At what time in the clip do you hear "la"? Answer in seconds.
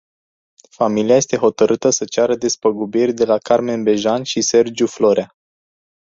3.25-3.37